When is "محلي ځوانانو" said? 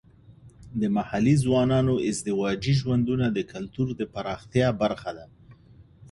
0.95-1.93